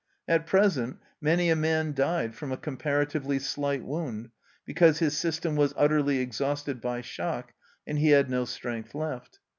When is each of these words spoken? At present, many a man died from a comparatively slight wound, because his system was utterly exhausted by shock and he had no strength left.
At 0.27 0.47
present, 0.47 0.97
many 1.21 1.51
a 1.51 1.55
man 1.55 1.93
died 1.93 2.33
from 2.33 2.51
a 2.51 2.57
comparatively 2.57 3.37
slight 3.37 3.83
wound, 3.83 4.31
because 4.65 4.97
his 4.97 5.15
system 5.15 5.55
was 5.55 5.75
utterly 5.77 6.17
exhausted 6.17 6.81
by 6.81 7.01
shock 7.01 7.53
and 7.85 7.99
he 7.99 8.09
had 8.09 8.27
no 8.27 8.45
strength 8.45 8.95
left. 8.95 9.37